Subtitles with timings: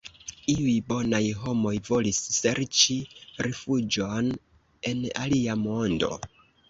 [0.51, 2.97] Iuj bonaj homoj volis serĉi
[3.49, 4.33] rifuĝon
[4.93, 6.11] en alia mondo.